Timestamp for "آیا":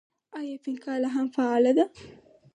0.37-0.55